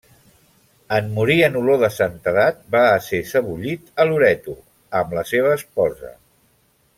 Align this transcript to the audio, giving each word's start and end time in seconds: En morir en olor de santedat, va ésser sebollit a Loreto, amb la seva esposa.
En 0.99 1.09
morir 1.17 1.35
en 1.47 1.57
olor 1.59 1.77
de 1.83 1.89
santedat, 1.97 2.63
va 2.77 2.81
ésser 3.01 3.19
sebollit 3.33 3.93
a 4.01 4.07
Loreto, 4.13 4.57
amb 5.03 5.15
la 5.19 5.27
seva 5.35 5.53
esposa. 5.61 6.13